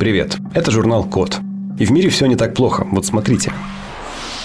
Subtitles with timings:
[0.00, 1.40] Привет, это журнал Код.
[1.78, 2.86] И в мире все не так плохо.
[2.90, 3.52] Вот смотрите.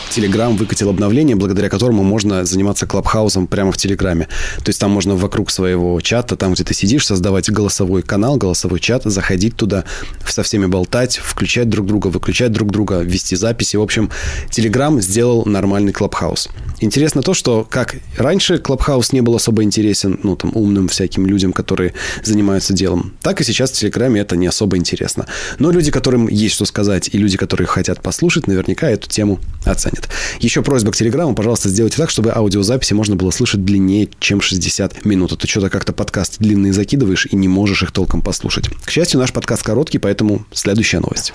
[0.09, 4.27] Telegram выкатил обновление, благодаря которому можно заниматься клабхаусом прямо в Телеграме.
[4.57, 8.79] То есть там можно вокруг своего чата, там, где ты сидишь, создавать голосовой канал, голосовой
[8.79, 9.85] чат, заходить туда,
[10.27, 13.77] со всеми болтать, включать друг друга, выключать друг друга, вести записи.
[13.77, 14.09] В общем,
[14.49, 16.49] Telegram сделал нормальный клабхаус.
[16.79, 21.53] Интересно то, что как раньше клабхаус не был особо интересен, ну, там, умным всяким людям,
[21.53, 21.93] которые
[22.23, 25.25] занимаются делом, так и сейчас в Телеграме это не особо интересно.
[25.59, 29.94] Но люди, которым есть что сказать, и люди, которые хотят послушать, наверняка эту тему оценят.
[30.39, 35.05] Еще просьба к Телеграму, пожалуйста, сделайте так, чтобы аудиозаписи можно было слышать длиннее, чем 60
[35.05, 35.31] минут.
[35.33, 38.69] А ты что-то как-то подкасты длинные закидываешь и не можешь их толком послушать.
[38.83, 41.33] К счастью, наш подкаст короткий, поэтому следующая новость.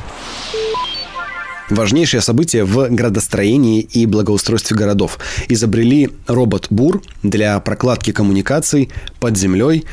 [1.71, 5.21] Важнейшее событие в градостроении и благоустройстве городов.
[5.49, 9.85] Изобрели робот-бур для прокладки коммуникаций под землей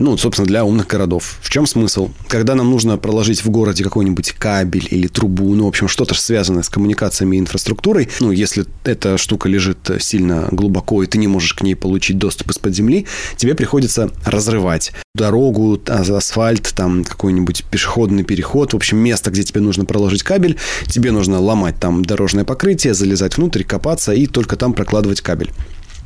[0.00, 1.38] ну, собственно, для умных городов.
[1.42, 2.10] В чем смысл?
[2.26, 6.62] Когда нам нужно проложить в городе какой-нибудь кабель или трубу, ну, в общем, что-то связанное
[6.62, 11.54] с коммуникациями и инфраструктурой, ну, если эта штука лежит сильно глубоко, и ты не можешь
[11.54, 18.72] к ней получить доступ из-под земли, тебе приходится разрывать дорогу, асфальт, там какой-нибудь пешеходный переход,
[18.72, 23.36] в общем, место, где тебе нужно проложить кабель, тебе нужно ломать там дорожное покрытие, залезать
[23.36, 25.50] внутрь, копаться и только там прокладывать кабель.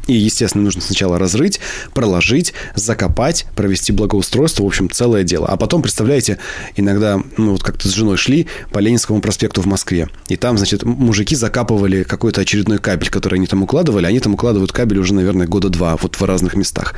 [0.07, 1.61] И, естественно, нужно сначала разрыть,
[1.95, 5.47] проложить, закопать, провести благоустройство, в общем, целое дело.
[5.47, 6.39] А потом, представляете,
[6.77, 10.83] иногда, ну, вот как-то с женой шли по Ленинскому проспекту в Москве, и там, значит,
[10.85, 15.47] мужики закапывали какой-то очередной кабель, который они там укладывали, они там укладывают кабель уже, наверное,
[15.47, 16.95] года два, вот в разных местах.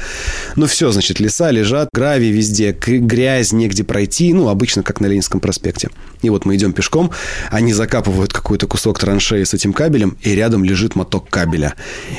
[0.57, 5.41] Ну, все, значит, леса лежат, гравий везде, грязь, негде пройти, ну, обычно, как на Ленинском
[5.41, 5.91] проспекте.
[6.23, 7.13] И вот мы идем пешком,
[7.51, 11.75] они закапывают какой-то кусок траншеи с этим кабелем, и рядом лежит моток кабеля.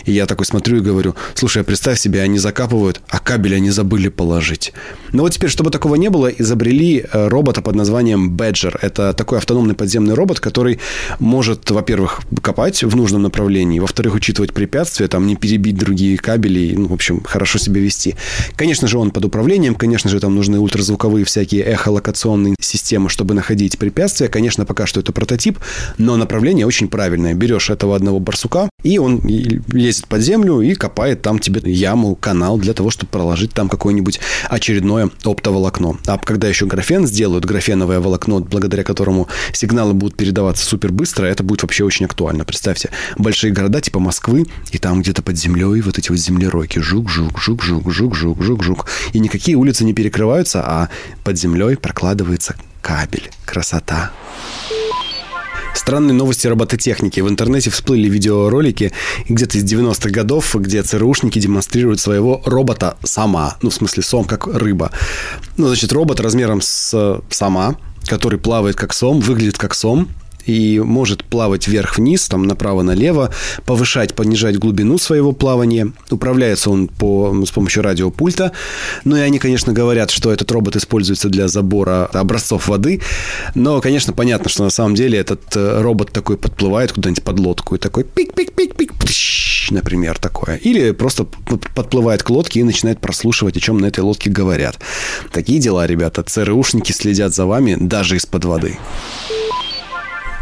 [0.05, 3.69] И я такой смотрю и говорю, слушай, а представь себе, они закапывают, а кабель они
[3.69, 4.73] забыли положить.
[5.11, 8.77] Ну вот теперь, чтобы такого не было, изобрели э, робота под названием Badger.
[8.81, 10.79] Это такой автономный подземный робот, который
[11.19, 16.87] может, во-первых, копать в нужном направлении, во-вторых, учитывать препятствия, там, не перебить другие кабели, ну,
[16.87, 18.15] в общем, хорошо себя вести.
[18.55, 23.77] Конечно же, он под управлением, конечно же, там нужны ультразвуковые всякие эхолокационные системы, чтобы находить
[23.77, 24.27] препятствия.
[24.27, 25.59] Конечно, пока что это прототип,
[25.97, 27.33] но направление очень правильное.
[27.33, 32.57] Берешь этого одного барсука, и он лезет под землю и копает там тебе яму, канал
[32.57, 34.19] для того, чтобы проложить там какое-нибудь
[34.49, 35.97] очередное оптоволокно.
[36.05, 41.43] А когда еще графен сделают, графеновое волокно, благодаря которому сигналы будут передаваться супер быстро, это
[41.43, 42.45] будет вообще очень актуально.
[42.45, 46.79] Представьте, большие города типа Москвы, и там где-то под землей вот эти вот землеройки.
[46.79, 48.87] Жук-жук, жук-жук, жук-жук, жук-жук.
[49.13, 50.89] И никакие улицы не перекрываются, а
[51.23, 53.29] под землей прокладывается кабель.
[53.45, 54.11] Красота.
[55.77, 57.19] Странные новости робототехники.
[57.19, 58.91] В интернете всплыли видеоролики
[59.29, 63.57] где-то из 90-х годов, где ЦРУшники демонстрируют своего робота сама.
[63.61, 64.91] Ну, в смысле, сом, как рыба.
[65.55, 67.75] Ну, значит, робот размером с сама,
[68.07, 70.09] который плавает как сом, выглядит как сом,
[70.47, 73.31] и может плавать вверх-вниз, там направо-налево,
[73.65, 75.91] повышать, понижать глубину своего плавания.
[76.09, 78.53] Управляется он по, с помощью радиопульта.
[79.03, 83.01] Ну и они, конечно, говорят, что этот робот используется для забора образцов воды.
[83.55, 87.75] Но, конечно, понятно, что на самом деле этот э, робот такой подплывает куда-нибудь под лодку
[87.75, 88.93] и такой пик-пик-пик-пик,
[89.71, 90.55] например, такое.
[90.55, 94.79] Или просто подплывает к лодке и начинает прослушивать, о чем на этой лодке говорят.
[95.31, 96.23] Такие дела, ребята.
[96.23, 98.77] ЦРУшники следят за вами даже из-под воды.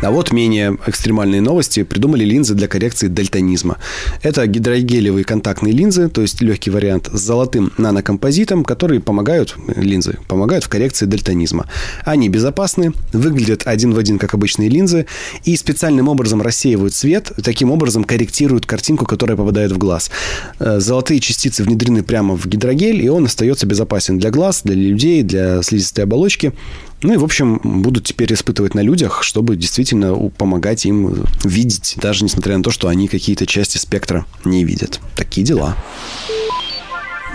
[0.02, 1.84] А вот менее экстремальные новости.
[1.84, 3.78] Придумали линзы для коррекции дальтонизма.
[4.22, 10.64] Это гидрогелевые контактные линзы, то есть легкий вариант, с золотым нанокомпозитом, которые помогают, линзы, помогают
[10.64, 11.68] в коррекции дальтонизма.
[12.04, 15.06] Они безопасны, выглядят один в один, как обычные линзы,
[15.44, 20.12] и специальным образом рассеивают свет, таким образом корректируют картинку, которая попадает в глаз.
[20.60, 25.24] Э, золотые частицы внедрены прямо в гидрогель, и он остается безопасен для глаз, для людей,
[25.24, 26.54] для слизистой оболочки.
[27.02, 32.24] Ну и, в общем, будут теперь испытывать на людях, чтобы действительно помогать им видеть, даже
[32.24, 35.00] несмотря на то, что они какие-то части спектра не видят.
[35.16, 35.76] Такие дела.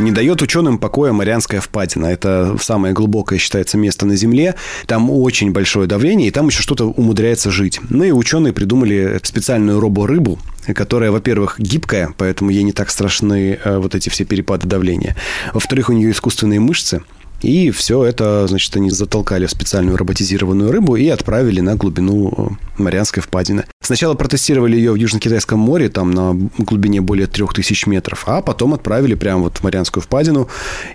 [0.01, 2.07] Не дает ученым покоя Марианская впадина.
[2.07, 4.55] Это самое глубокое, считается, место на Земле.
[4.87, 7.81] Там очень большое давление, и там еще что-то умудряется жить.
[7.91, 10.39] Ну и ученые придумали специальную робо-рыбу,
[10.75, 15.17] которая, во-первых, гибкая, поэтому ей не так страшны э, вот эти все перепады давления.
[15.53, 17.03] Во-вторых, у нее искусственные мышцы,
[17.43, 22.83] и все это, значит, они затолкали в специальную роботизированную рыбу и отправили на глубину э,
[22.83, 23.65] Марианской впадины.
[23.83, 29.15] Сначала протестировали ее в Южно-Китайском море, там на глубине более 3000 метров, а потом отправили
[29.15, 30.49] прямо вот в Марианскую впадину,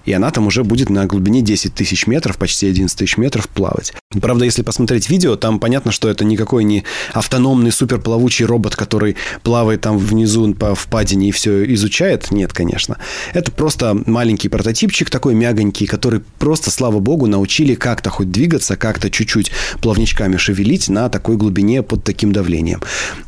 [0.05, 3.91] и она там уже будет на глубине 10 тысяч метров, почти 11 тысяч метров плавать.
[4.21, 9.81] Правда, если посмотреть видео, там понятно, что это никакой не автономный суперплавучий робот, который плавает
[9.81, 12.29] там внизу по впадине и все изучает.
[12.29, 12.97] Нет, конечно.
[13.33, 19.09] Это просто маленький прототипчик такой мягонький, который просто, слава богу, научили как-то хоть двигаться, как-то
[19.09, 19.51] чуть-чуть
[19.81, 22.74] плавничками шевелить на такой глубине под таким давлением.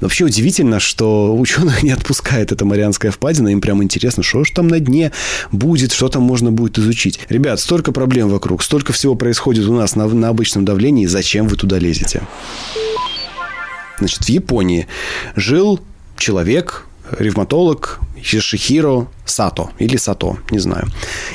[0.02, 3.50] Вообще удивительно, что ученых не отпускает эта Марианская впадина.
[3.50, 5.12] Им прям интересно, что же там на дне
[5.52, 7.20] будет, что там можно будет изучить.
[7.30, 11.06] Ребят, столько проблем вокруг, столько всего происходит у нас на, на обычном давлении.
[11.06, 12.22] Зачем вы туда лезете?
[14.00, 14.88] Значит, в Японии
[15.36, 15.80] жил
[16.18, 16.86] человек,
[17.18, 20.88] ревматолог Йошихиро Сато или Сато, не знаю.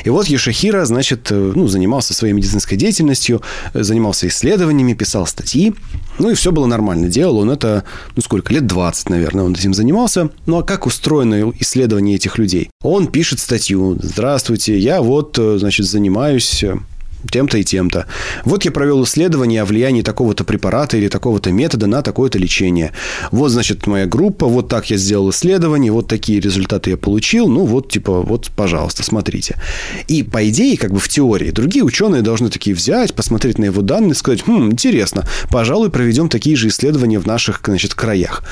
[0.04, 3.42] И вот Йошихиро, значит, э, ну, занимался своей медицинской деятельностью,
[3.74, 5.74] э, занимался исследованиями, писал статьи,
[6.18, 7.08] ну и все было нормально.
[7.08, 7.84] Делал он это,
[8.16, 10.30] ну сколько, лет 20, наверное, он этим занимался.
[10.46, 12.70] Ну а как устроено исследование этих людей?
[12.82, 13.98] Он пишет статью.
[14.00, 16.64] Здравствуйте, я вот, э, значит, занимаюсь
[17.30, 18.06] тем-то и тем-то.
[18.44, 22.92] Вот я провел исследование о влиянии такого-то препарата или такого-то метода на такое-то лечение.
[23.30, 27.64] Вот, значит, моя группа, вот так я сделал исследование, вот такие результаты я получил, ну
[27.64, 29.56] вот, типа, вот, пожалуйста, смотрите.
[30.08, 33.82] И, по идее, как бы в теории, другие ученые должны такие взять, посмотреть на его
[33.82, 38.42] данные, сказать, хм, интересно, пожалуй, проведем такие же исследования в наших, значит, краях.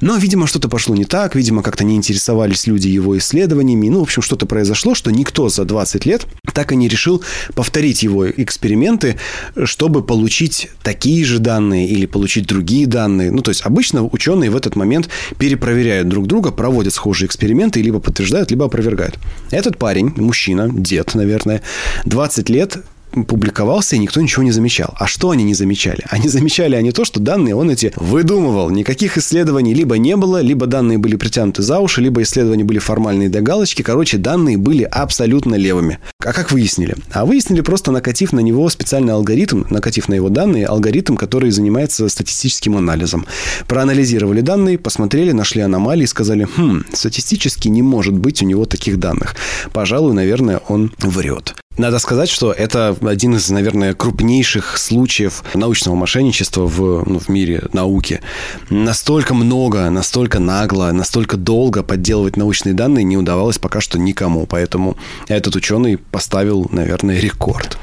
[0.00, 4.02] Но, видимо, что-то пошло не так, видимо, как-то не интересовались люди его исследованиями, ну, в
[4.02, 7.22] общем, что-то произошло, что никто за 20 лет так и не решил
[7.54, 9.16] повторить его его эксперименты,
[9.64, 13.30] чтобы получить такие же данные или получить другие данные.
[13.30, 17.82] Ну, то есть обычно ученые в этот момент перепроверяют друг друга, проводят схожие эксперименты и
[17.82, 19.18] либо подтверждают, либо опровергают.
[19.50, 21.62] Этот парень, мужчина, дед, наверное,
[22.04, 22.78] 20 лет
[23.26, 24.94] публиковался, и никто ничего не замечал.
[24.98, 26.04] А что они не замечали?
[26.08, 28.70] Они замечали они то, что данные он эти выдумывал.
[28.70, 33.28] Никаких исследований либо не было, либо данные были притянуты за уши, либо исследования были формальные
[33.28, 33.82] до галочки.
[33.82, 35.98] Короче, данные были абсолютно левыми.
[36.24, 36.96] А как выяснили?
[37.12, 42.08] А выяснили просто накатив на него специальный алгоритм, накатив на его данные, алгоритм, который занимается
[42.08, 43.26] статистическим анализом.
[43.66, 49.34] Проанализировали данные, посмотрели, нашли аномалии, сказали, хм, статистически не может быть у него таких данных.
[49.72, 51.54] Пожалуй, наверное, он врет.
[51.78, 57.62] Надо сказать, что это один из, наверное, крупнейших случаев научного мошенничества в, ну, в мире
[57.72, 58.20] науки.
[58.68, 64.46] Настолько много, настолько нагло, настолько долго подделывать научные данные не удавалось пока что никому.
[64.46, 64.96] Поэтому
[65.28, 67.78] этот ученый поставил, наверное, рекорд.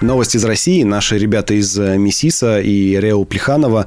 [0.00, 0.84] Новость из России.
[0.84, 3.86] Наши ребята из э, Мисиса и Рео Плеханова,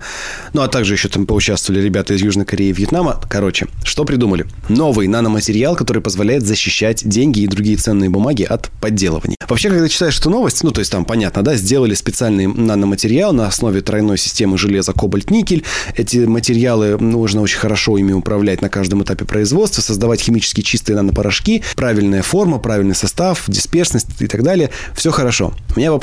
[0.51, 3.21] ну, а также еще там поучаствовали ребята из Южной Кореи и Вьетнама.
[3.29, 4.45] Короче, что придумали?
[4.67, 9.37] Новый наноматериал, который позволяет защищать деньги и другие ценные бумаги от подделываний.
[9.47, 13.47] Вообще, когда читаешь эту новость, ну, то есть там понятно, да, сделали специальный наноматериал на
[13.47, 15.63] основе тройной системы железа, кобальт, никель.
[15.95, 21.63] Эти материалы нужно очень хорошо ими управлять на каждом этапе производства, создавать химически чистые нанопорошки,
[21.77, 24.71] правильная форма, правильный состав, дисперсность и так далее.
[24.93, 25.53] Все хорошо.
[25.73, 26.00] У меня вопрос.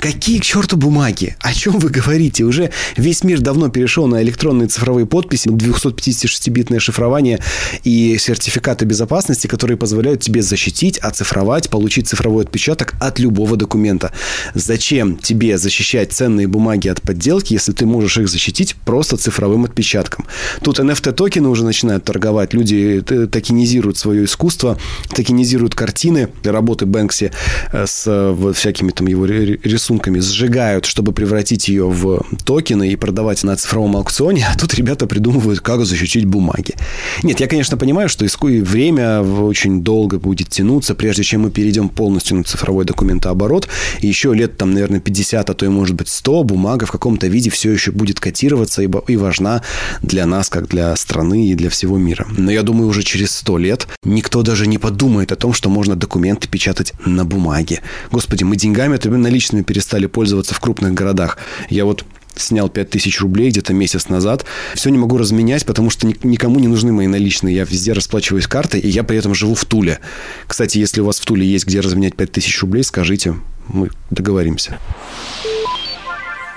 [0.00, 1.36] Какие к черту бумаги?
[1.40, 2.44] О чем вы говорите?
[2.44, 7.40] Уже весь мир давно перешел на электронные цифровые подписи, 256-битное шифрование
[7.84, 14.12] и сертификаты безопасности, которые позволяют тебе защитить, оцифровать, получить цифровой отпечаток от любого документа.
[14.54, 20.26] Зачем тебе защищать ценные бумаги от подделки, если ты можешь их защитить просто цифровым отпечатком?
[20.62, 22.54] Тут NFT-токены уже начинают торговать.
[22.54, 24.78] Люди токенизируют свое искусство,
[25.14, 27.32] токенизируют картины, работы Бэнкси
[27.72, 32.96] э, с э, всякими там его его рисунками сжигают, чтобы превратить ее в токены и
[32.96, 36.74] продавать на цифровом аукционе, а тут ребята придумывают, как защитить бумаги.
[37.22, 38.24] Нет, я, конечно, понимаю, что
[38.62, 43.68] время очень долго будет тянуться, прежде чем мы перейдем полностью на цифровой документооборот.
[44.00, 47.26] И еще лет, там, наверное, 50, а то и, может быть, 100, бумага в каком-то
[47.26, 49.62] виде все еще будет котироваться и, и важна
[50.02, 52.26] для нас, как для страны и для всего мира.
[52.36, 55.96] Но я думаю, уже через 100 лет никто даже не подумает о том, что можно
[55.96, 57.80] документы печатать на бумаге.
[58.10, 61.38] Господи, мы деньгами это наличными перестали пользоваться в крупных городах.
[61.70, 62.04] Я вот
[62.36, 64.44] снял 5000 рублей где-то месяц назад.
[64.74, 67.56] Все не могу разменять, потому что никому не нужны мои наличные.
[67.56, 69.98] Я везде расплачиваюсь картой, и я при этом живу в Туле.
[70.46, 73.34] Кстати, если у вас в Туле есть где разменять 5000 рублей, скажите,
[73.68, 74.78] мы договоримся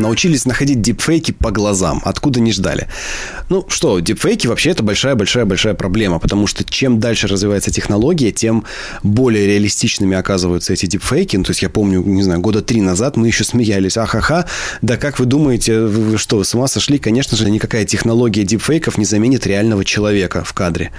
[0.02, 2.88] научились находить дипфейки по глазам, откуда не ждали.
[3.50, 8.66] Ну что, дипфейки вообще это большая-большая-большая проблема, потому что чем дальше развивается технология, тем
[9.04, 11.38] более реалистичными оказываются эти дипфейки.
[11.38, 14.46] Ну, то есть я помню, не знаю, года три назад мы еще смеялись, ахаха,
[14.82, 16.98] да как вы думаете, вы что, с ума сошли?
[16.98, 20.92] Конечно же, никакая технология дипфейков не заменит реального человека в кадре.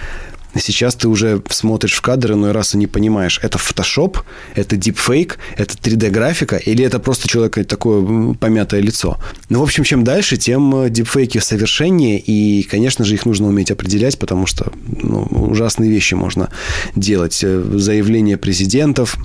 [0.55, 4.19] Сейчас ты уже смотришь в кадр иной раз и не понимаешь, это фотошоп,
[4.55, 9.19] это дипфейк, это 3D-графика или это просто человека такое помятое лицо.
[9.49, 14.19] Ну, в общем, чем дальше, тем дипфейки совершеннее, и, конечно же, их нужно уметь определять,
[14.19, 16.51] потому что ну, ужасные вещи можно
[16.95, 17.35] делать.
[17.35, 19.17] Заявления президентов,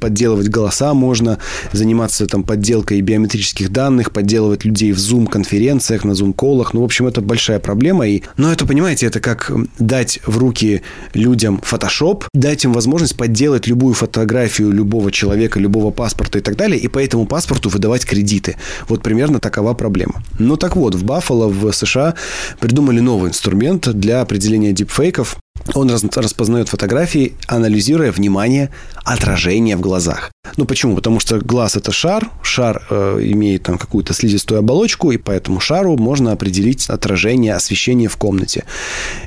[0.00, 1.38] подделывать голоса можно,
[1.72, 6.72] заниматься там подделкой биометрических данных, подделывать людей в Zoom-конференциях, на Zoom-колах.
[6.72, 8.08] Ну, в общем, это большая проблема.
[8.08, 8.22] И...
[8.36, 13.94] Но это, понимаете, это как дать в руки людям Photoshop, дать им возможность подделать любую
[13.94, 18.56] фотографию любого человека, любого паспорта и так далее, и по этому паспорту выдавать кредиты.
[18.88, 20.22] Вот примерно такова проблема.
[20.38, 22.14] Ну, так вот, в Баффало, в США
[22.60, 25.36] придумали новый инструмент для определения дипфейков.
[25.72, 28.70] Он распознает фотографии, анализируя внимание,
[29.04, 30.30] отражение в глазах.
[30.56, 30.94] Ну почему?
[30.94, 35.96] Потому что глаз это шар, шар э, имеет там какую-то слизистую оболочку, и поэтому шару
[35.96, 38.64] можно определить отражение, освещение в комнате.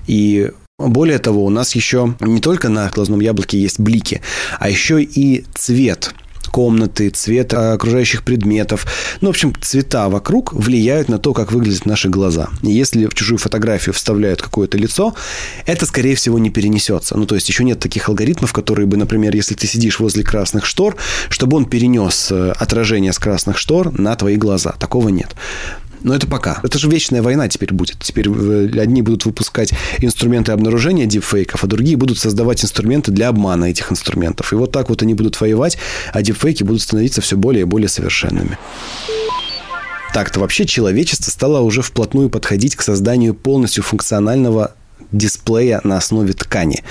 [0.05, 4.21] И более того, у нас еще не только на глазном яблоке есть блики,
[4.59, 6.13] а еще и цвет–
[6.47, 8.85] комнаты, цвет окружающих предметов.
[9.21, 12.49] Ну, в общем, цвета вокруг влияют на то, как выглядят наши глаза.
[12.63, 15.13] И если в чужую фотографию вставляют какое-то лицо,
[15.65, 17.17] это, скорее всего, не перенесется.
[17.17, 20.65] Ну, то есть еще нет таких алгоритмов, которые бы, например, если ты сидишь возле красных
[20.65, 20.95] штор,
[21.29, 24.73] чтобы он перенес э, отражение с красных штор на твои глаза.
[24.79, 25.35] Такого нет.
[26.01, 26.59] Но это пока.
[26.63, 27.97] Это же вечная война теперь будет.
[27.99, 33.65] Теперь э, одни будут выпускать инструменты обнаружения дипфейков, а другие будут создавать инструменты для обмана
[33.65, 34.53] этих инструментов.
[34.53, 35.77] И вот так вот они будут воевать,
[36.13, 38.57] а дипфейки будут становиться все более и более совершенными.
[40.13, 44.73] Так-то вообще человечество стало уже вплотную подходить к созданию полностью функционального
[45.11, 46.83] дисплея на основе ткани.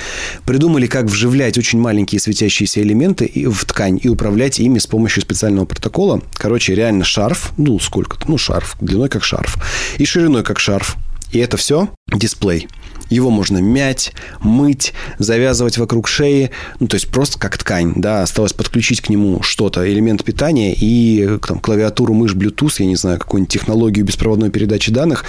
[0.45, 5.67] Придумали, как вживлять очень маленькие светящиеся элементы в ткань и управлять ими с помощью специального
[5.67, 6.23] протокола.
[6.35, 9.59] Короче, реально шарф, ну, сколько-то, ну, шарф, длиной как шарф,
[9.99, 10.97] и шириной как шарф.
[11.33, 12.69] И это все дисплей.
[13.11, 18.53] Его можно мять, мыть, завязывать вокруг шеи, ну, то есть просто как ткань, да, осталось
[18.53, 23.53] подключить к нему что-то, элемент питания и там, клавиатуру, мышь, Bluetooth, я не знаю, какую-нибудь
[23.53, 25.25] технологию беспроводной передачи данных,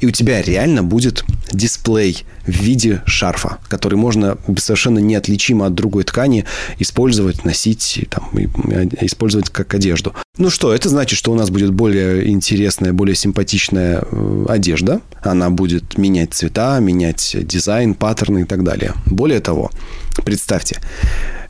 [0.00, 6.04] и у тебя реально будет дисплей в виде шарфа, который можно совершенно неотличимо от другой
[6.04, 6.44] ткани
[6.78, 8.28] использовать, носить, там,
[9.00, 10.14] использовать как одежду.
[10.38, 15.02] Ну что, это значит, что у нас будет более интересная, более симпатичная э, одежда.
[15.22, 18.94] Она будет менять цвета, менять дизайн, паттерны и так далее.
[19.06, 19.70] Более того,
[20.24, 20.80] представьте,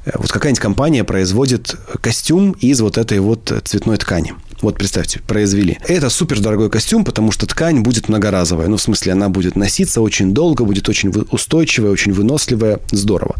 [0.05, 4.35] э, вот какая-нибудь компания производит костюм из вот этой вот цветной ткани.
[4.63, 5.79] Вот представьте, произвели.
[5.89, 8.69] Это супер дорогой костюм, потому что ткань будет многоразовая.
[8.69, 12.79] Ну, в смысле, она будет носиться очень долго, будет очень устойчивая, очень выносливая.
[12.93, 13.35] Здорово.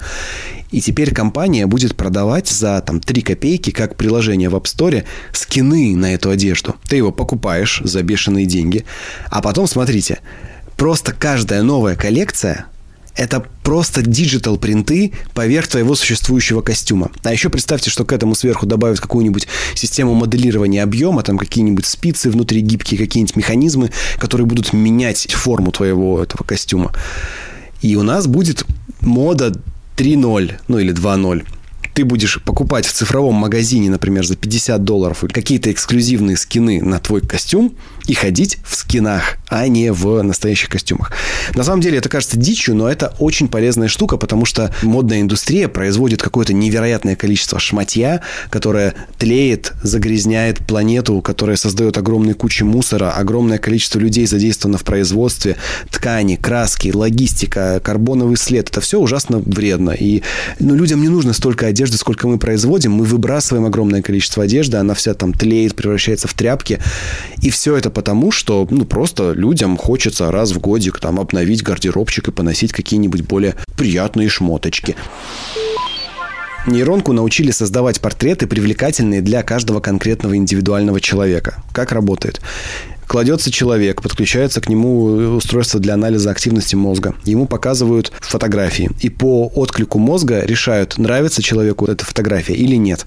[0.73, 5.95] И теперь компания будет продавать за там 3 копейки, как приложение в App Store, скины
[5.95, 6.75] на эту одежду.
[6.89, 8.85] Ты его покупаешь за бешеные деньги.
[9.31, 10.19] А потом, смотрите,
[10.77, 12.67] просто каждая новая коллекция
[13.15, 17.11] это просто digital принты поверх твоего существующего костюма.
[17.23, 22.31] А еще представьте, что к этому сверху добавят какую-нибудь систему моделирования объема, там какие-нибудь спицы
[22.31, 26.93] внутри гибкие, какие-нибудь механизмы, которые будут менять форму твоего этого костюма.
[27.83, 28.65] И у нас будет
[29.01, 29.53] мода
[29.97, 31.45] 3.0, ну или 2.0
[31.95, 37.21] ты будешь покупать в цифровом магазине, например, за 50 долларов какие-то эксклюзивные скины на твой
[37.21, 37.75] костюм
[38.07, 41.13] и ходить в скинах, а не в настоящих костюмах.
[41.55, 45.69] На самом деле это кажется дичью, но это очень полезная штука, потому что модная индустрия
[45.69, 53.59] производит какое-то невероятное количество шматья, которое тлеет, загрязняет планету, которая создает огромные кучи мусора, огромное
[53.59, 55.57] количество людей задействовано в производстве,
[55.91, 58.69] ткани, краски, логистика, карбоновый след.
[58.69, 59.91] Это все ужасно вредно.
[59.91, 60.23] И
[60.59, 64.77] ну, людям не нужно столько одежды, одежды, сколько мы производим, мы выбрасываем огромное количество одежды,
[64.77, 66.79] она вся там тлеет, превращается в тряпки.
[67.41, 72.29] И все это потому, что ну, просто людям хочется раз в годик там обновить гардеробчик
[72.29, 74.95] и поносить какие-нибудь более приятные шмоточки.
[76.67, 81.63] Нейронку научили создавать портреты, привлекательные для каждого конкретного индивидуального человека.
[81.73, 82.41] Как работает?
[83.09, 87.15] Кладется человек, подключается к нему устройство для анализа активности мозга.
[87.25, 88.91] Ему показывают фотографии.
[89.01, 93.07] И по отклику мозга решают, нравится человеку эта фотография или нет.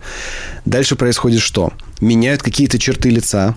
[0.65, 1.71] Дальше происходит что?
[2.01, 3.55] Меняют какие-то черты лица,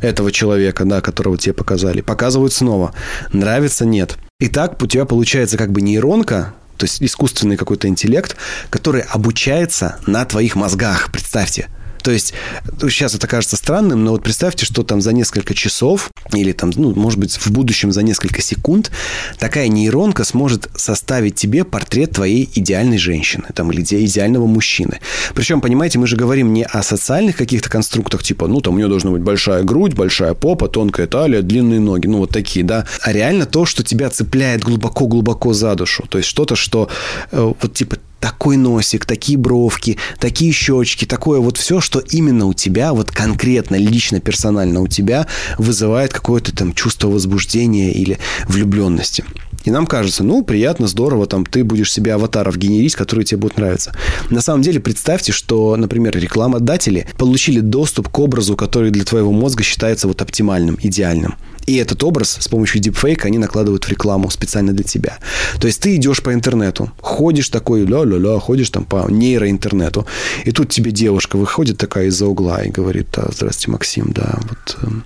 [0.00, 2.02] этого человека, да, которого тебе показали.
[2.02, 2.92] Показывают снова.
[3.32, 4.18] Нравится, нет.
[4.38, 8.36] И так у тебя получается как бы нейронка, то есть искусственный какой-то интеллект,
[8.70, 11.68] который обучается на твоих мозгах, представьте.
[12.02, 12.34] То есть
[12.82, 16.94] сейчас это кажется странным, но вот представьте, что там за несколько часов или там, ну,
[16.94, 18.90] может быть, в будущем за несколько секунд
[19.38, 25.00] такая нейронка сможет составить тебе портрет твоей идеальной женщины там, или идеального мужчины.
[25.34, 28.88] Причем, понимаете, мы же говорим не о социальных каких-то конструктах, типа, ну, там у нее
[28.88, 32.86] должна быть большая грудь, большая попа, тонкая талия, длинные ноги, ну, вот такие, да.
[33.02, 36.04] А реально то, что тебя цепляет глубоко-глубоко за душу.
[36.08, 36.88] То есть что-то, что
[37.30, 42.54] э, вот типа такой носик, такие бровки, такие щечки, такое вот все, что именно у
[42.54, 45.26] тебя, вот конкретно, лично, персонально у тебя
[45.58, 49.24] вызывает какое-то там чувство возбуждения или влюбленности.
[49.64, 53.58] И нам кажется, ну, приятно, здорово, там, ты будешь себе аватаров генерить, которые тебе будут
[53.58, 53.92] нравиться.
[54.30, 59.62] На самом деле, представьте, что, например, рекламодатели получили доступ к образу, который для твоего мозга
[59.62, 61.36] считается вот оптимальным, идеальным.
[61.68, 65.18] И этот образ с помощью дипфейка они накладывают в рекламу специально для тебя.
[65.60, 70.06] То есть ты идешь по интернету, ходишь такой, ля-ля-ля, ходишь там по нейроинтернету,
[70.46, 74.78] и тут тебе девушка выходит такая из-за угла и говорит, да, здравствуйте, Максим, да, вот
[74.82, 75.04] эм,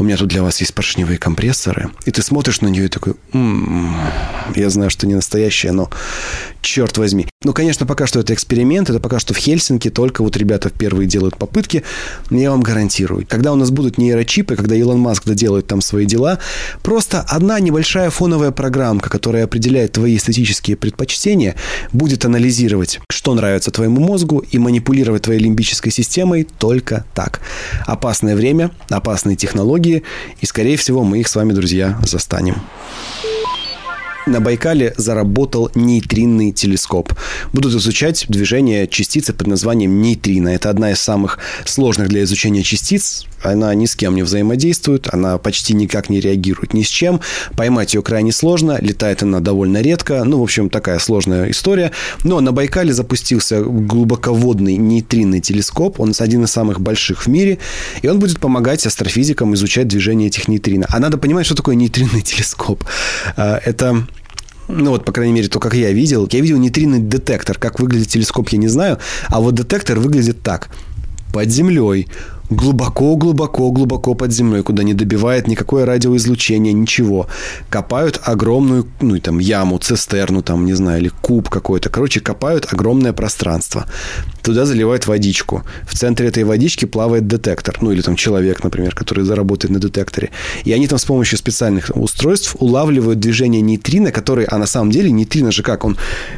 [0.00, 1.90] у меня тут для вас есть поршневые компрессоры.
[2.04, 3.94] И ты смотришь на нее и такой, м-м,
[4.56, 5.90] я знаю, что не настоящая, но
[6.62, 7.29] черт возьми.
[7.42, 11.08] Ну, конечно, пока что это эксперимент, это пока что в Хельсинки, только вот ребята впервые
[11.08, 11.84] делают попытки,
[12.28, 13.26] я вам гарантирую.
[13.26, 16.38] Когда у нас будут нейрочипы, когда Илон Маск доделает там свои дела,
[16.82, 21.54] просто одна небольшая фоновая программка, которая определяет твои эстетические предпочтения,
[21.94, 27.40] будет анализировать, что нравится твоему мозгу и манипулировать твоей лимбической системой только так.
[27.86, 30.02] Опасное время, опасные технологии,
[30.42, 32.56] и, скорее всего, мы их с вами, друзья, застанем.
[34.30, 37.12] На Байкале заработал нейтринный телескоп.
[37.52, 40.50] Будут изучать движение частицы под названием нейтрино.
[40.50, 43.26] Это одна из самых сложных для изучения частиц.
[43.42, 47.20] Она ни с кем не взаимодействует, она почти никак не реагирует ни с чем.
[47.56, 50.22] Поймать ее крайне сложно, летает она довольно редко.
[50.22, 51.90] Ну, в общем, такая сложная история.
[52.22, 55.98] Но на Байкале запустился глубоководный нейтринный телескоп.
[55.98, 57.58] Он один из самых больших в мире.
[58.02, 60.86] И он будет помогать астрофизикам изучать движение этих нейтрино.
[60.88, 62.84] А надо понимать, что такое нейтринный телескоп.
[63.36, 64.06] А, это
[64.70, 66.28] ну вот, по крайней мере, то, как я видел.
[66.30, 67.58] Я видел нейтринный детектор.
[67.58, 68.98] Как выглядит телескоп, я не знаю.
[69.28, 70.68] А вот детектор выглядит так.
[71.32, 72.08] Под землей
[72.50, 77.28] глубоко-глубоко-глубоко под землей, куда не добивает никакое радиоизлучение, ничего.
[77.68, 81.88] Копают огромную, ну, там, яму, цистерну, там, не знаю, или куб какой-то.
[81.88, 83.86] Короче, копают огромное пространство.
[84.42, 85.62] Туда заливают водичку.
[85.86, 87.78] В центре этой водички плавает детектор.
[87.80, 90.30] Ну, или там человек, например, который заработает на детекторе.
[90.64, 95.10] И они там с помощью специальных устройств улавливают движение нейтрино, который, а на самом деле
[95.10, 95.84] нейтрино же как?
[95.84, 95.96] Он,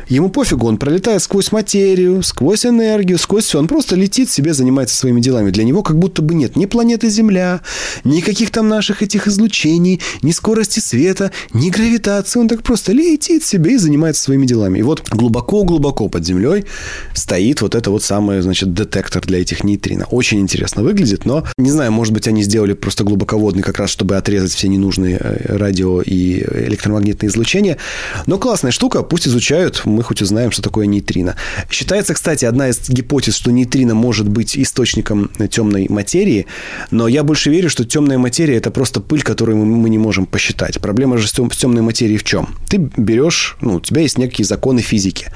[0.08, 3.58] ему пофигу, он пролетает сквозь материю, сквозь энергию, сквозь все.
[3.58, 5.50] Он просто летит себе, занимается своими делами.
[5.50, 7.60] Для него как будто бы нет ни планеты Земля,
[8.02, 12.40] никаких там наших этих излучений, ни скорости света, ни гравитации.
[12.40, 14.80] Он так просто летит себе и занимается своими делами.
[14.80, 16.64] И вот глубоко-глубоко под землей
[17.14, 20.06] стоит вот это вот самый, значит, детектор для этих нейтрино.
[20.10, 24.16] Очень интересно выглядит, но не знаю, может быть, они сделали просто глубоководный как раз, чтобы
[24.16, 27.76] отрезать все ненужные э, радио и электромагнитные излучения.
[28.26, 31.36] Но классная штука, пусть изучают, мы хоть узнаем, что такое нейтрино.
[31.70, 36.46] Считается, кстати, одна из гипотез, что нейтрино может быть источником темной материи,
[36.90, 40.80] но я больше верю, что темная материя это просто пыль, которую мы не можем посчитать.
[40.80, 42.56] Проблема же с темной материей в чем?
[42.68, 45.28] Ты берешь, ну, у тебя есть некие законы физики,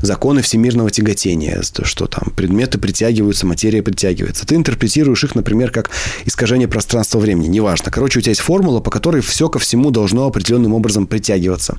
[0.00, 4.46] законы всемирного тяготения, что там предметы притягиваются, материя притягивается.
[4.46, 5.90] Ты интерпретируешь их, например, как
[6.24, 7.90] искажение пространства-времени, неважно.
[7.90, 11.76] Короче, у тебя есть формула, по которой все ко всему должно определенным образом притягиваться.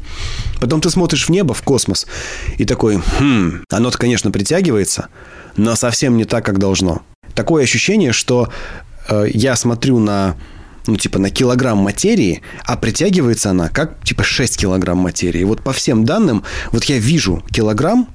[0.60, 2.08] Потом ты смотришь в небо, в космос,
[2.58, 5.08] и такой, хм, оно-то, конечно, притягивается,
[5.58, 7.02] но совсем не так, как должно
[7.40, 8.50] такое ощущение, что
[9.08, 10.36] э, я смотрю на
[10.88, 15.46] ну, типа, на килограмм материи, а притягивается она как, типа, 6 килограмм материи.
[15.46, 18.10] Вот по всем данным, вот я вижу килограмм,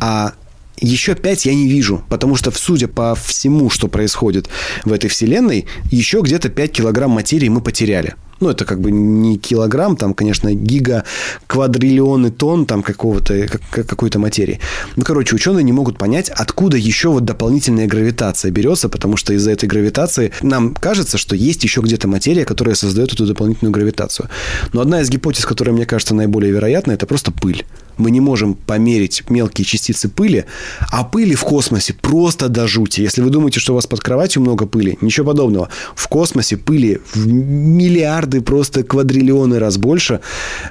[0.00, 0.32] а
[0.78, 4.48] еще 5 я не вижу, потому что, судя по всему, что происходит
[4.86, 8.14] в этой вселенной, еще где-то 5 килограмм материи мы потеряли.
[8.40, 11.04] Ну, это как бы не килограмм, там, конечно, гига,
[11.46, 14.60] квадриллионы тонн там какого-то, какой-то материи.
[14.96, 19.50] Ну, короче, ученые не могут понять, откуда еще вот дополнительная гравитация берется, потому что из-за
[19.50, 24.28] этой гравитации нам кажется, что есть еще где-то материя, которая создает эту дополнительную гравитацию.
[24.72, 27.64] Но одна из гипотез, которая, мне кажется, наиболее вероятна, это просто пыль
[28.00, 30.44] мы не можем померить мелкие частицы пыли,
[30.90, 33.02] а пыли в космосе просто до жути.
[33.02, 35.68] Если вы думаете, что у вас под кроватью много пыли, ничего подобного.
[35.94, 40.20] В космосе пыли в миллиарды, просто квадриллионы раз больше.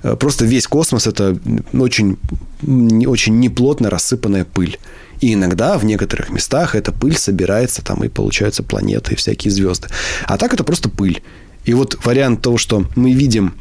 [0.03, 1.37] Э, просто весь космос– это
[1.73, 2.17] очень,
[3.07, 4.77] очень неплотно рассыпанная пыль.
[5.21, 9.87] И иногда в некоторых местах эта пыль собирается, там и получаются планеты и всякие звезды.
[10.25, 11.21] А так это просто пыль.
[11.65, 13.53] И вот вариант того, что мы видим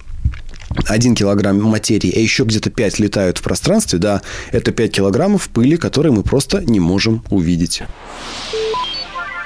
[0.87, 5.76] 1 килограмм материи, а еще где-то 5 летают в пространстве, да, это 5 килограммов пыли,
[5.76, 7.83] которые мы просто не можем увидеть.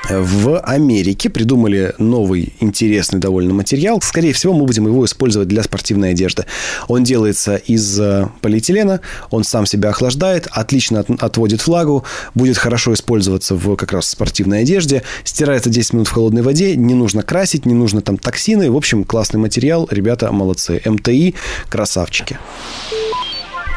[0.08, 4.00] В Америке придумали новый интересный довольно материал.
[4.02, 6.44] Скорее всего, мы будем его использовать для спортивной одежды.
[6.88, 13.54] Он делается из э, полиэтилена, он сам себя охлаждает, отлично отводит влагу, будет хорошо использоваться
[13.54, 17.74] в как раз спортивной одежде, стирается 10 минут в холодной воде, не нужно красить, не
[17.74, 18.70] нужно там токсины.
[18.70, 20.82] В общем, классный материал, ребята молодцы.
[20.84, 21.34] МТИ,
[21.68, 22.38] красавчики.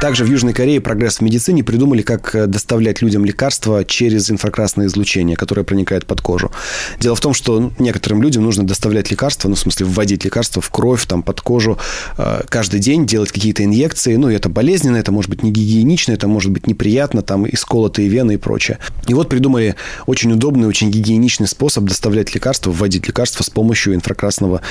[0.01, 4.87] Также в Южной Корее прогресс в медицине придумали, как э, доставлять людям лекарства через инфракрасное
[4.87, 6.51] излучение, которое проникает под кожу.
[6.99, 10.69] Дело в том, что некоторым людям нужно доставлять лекарства, ну, в смысле, вводить лекарства в
[10.69, 11.79] кровь, там, под кожу
[12.17, 14.15] э, каждый день, делать какие-то инъекции.
[14.15, 18.33] Ну, это болезненно, это может быть не гигиенично, это может быть неприятно, там, исколотые вены
[18.33, 18.79] и прочее.
[19.07, 24.61] И вот придумали очень удобный, очень гигиеничный способ доставлять лекарства, вводить лекарства с помощью инфракрасного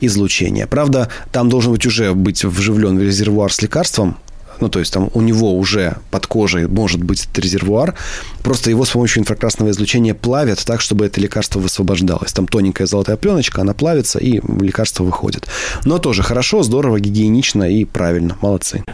[0.00, 0.66] излучения.
[0.66, 4.18] Правда, там должен быть уже быть вживлен резервуар с лекарством,
[4.60, 7.94] ну, то есть там у него уже под кожей может быть этот резервуар,
[8.42, 12.32] просто его с помощью инфракрасного излучения плавят так, чтобы это лекарство высвобождалось.
[12.32, 15.46] Там тоненькая золотая пленочка, она плавится, и лекарство выходит.
[15.84, 18.36] Но тоже хорошо, здорово, гигиенично и правильно.
[18.40, 18.84] Молодцы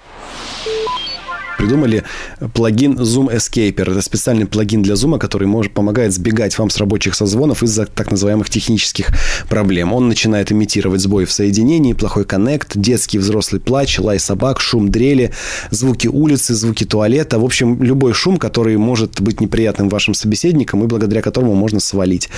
[1.60, 2.04] придумали
[2.54, 3.90] плагин Zoom Escaper.
[3.90, 8.10] Это специальный плагин для Zoom, который может, помогает сбегать вам с рабочих созвонов из-за так
[8.10, 9.08] называемых технических
[9.48, 9.92] проблем.
[9.92, 15.32] Он начинает имитировать сбой в соединении, плохой коннект, детский взрослый плач, лай собак, шум дрели,
[15.70, 17.38] звуки улицы, звуки туалета.
[17.38, 22.30] В общем, любой шум, который может быть неприятным вашим собеседникам и благодаря которому можно свалить.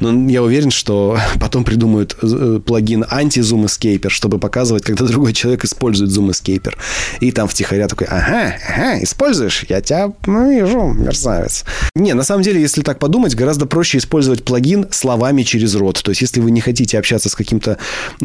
[0.00, 5.64] Но я уверен, что потом придумают э, плагин анти-Zoom Escaper, чтобы показывать, когда другой человек
[5.64, 6.74] использует Zoom Escaper.
[7.20, 9.64] И там втихаря такой, ага, ага, используешь?
[9.68, 11.64] Я тебя вижу, мерзавец.
[11.94, 16.00] Не, на самом деле, если так подумать, гораздо проще использовать плагин словами через рот.
[16.02, 17.78] То есть, если вы не хотите общаться с каким-то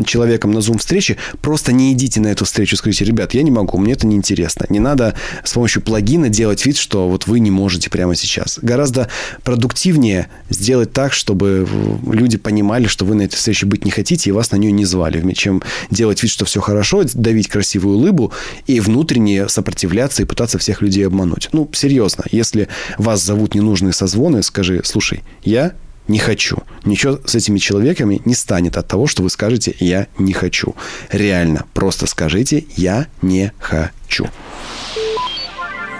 [0.05, 3.93] человеком на Zoom-встрече, просто не идите на эту встречу, скажите, ребят, я не могу, мне
[3.93, 4.65] это неинтересно.
[4.69, 8.59] Не надо с помощью плагина делать вид, что вот вы не можете прямо сейчас.
[8.61, 9.09] Гораздо
[9.43, 11.67] продуктивнее сделать так, чтобы
[12.05, 14.85] люди понимали, что вы на этой встрече быть не хотите, и вас на нее не
[14.85, 18.31] звали, чем делать вид, что все хорошо, давить красивую улыбу
[18.67, 21.47] и внутренне сопротивляться и пытаться всех людей обмануть.
[21.53, 22.67] Ну, серьезно, если
[22.97, 25.71] вас зовут ненужные созвоны, скажи, слушай, я
[26.09, 26.57] не хочу.
[26.83, 30.75] Ничего с этими человеками не станет от того, что вы скажете «я не хочу».
[31.09, 34.27] Реально, просто скажите «я не хочу».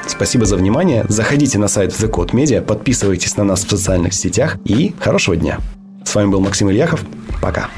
[0.06, 1.06] Спасибо за внимание.
[1.08, 5.60] Заходите на сайт The Code Media, подписывайтесь на нас в социальных сетях и хорошего дня.
[6.04, 7.04] С вами был Максим Ильяхов.
[7.42, 7.70] Пока.